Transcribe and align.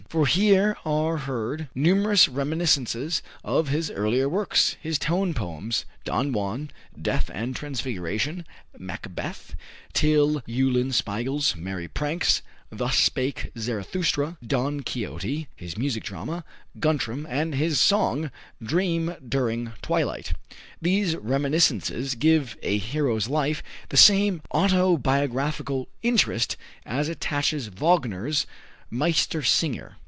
For 0.09 0.25
here 0.27 0.75
are 0.83 1.15
heard 1.15 1.69
numerous 1.73 2.27
reminiscences 2.27 3.23
of 3.45 3.69
his 3.69 3.89
earlier 3.89 4.27
works 4.27 4.75
his 4.81 4.99
tone 4.99 5.33
poems, 5.33 5.85
"Don 6.03 6.33
Juan," 6.33 6.69
"Death 7.01 7.31
and 7.33 7.55
Transfiguration," 7.55 8.45
"Macbeth," 8.77 9.55
"Till 9.93 10.41
Eulenspiegel's 10.45 11.55
Merry 11.55 11.87
Pranks," 11.87 12.41
"Thus 12.69 12.97
Spake 12.97 13.53
Zarathustra," 13.57 14.37
"Don 14.45 14.81
Quixote"; 14.81 15.47
his 15.55 15.77
music 15.77 16.03
drama, 16.03 16.43
"Guntram"; 16.77 17.25
and 17.29 17.55
his 17.55 17.79
song, 17.79 18.31
"Dream 18.61 19.15
During 19.25 19.71
Twilight." 19.81 20.33
These 20.81 21.15
reminiscences 21.15 22.15
give 22.15 22.57
"A 22.63 22.77
Hero's 22.79 23.29
Life" 23.29 23.63
the 23.87 23.95
same 23.95 24.41
autobiographical 24.53 25.87
interest 26.03 26.57
as 26.85 27.07
attaches 27.07 27.69
to 27.69 27.75
Wagner's 27.81 28.45
"Meistersinger." 28.91 29.93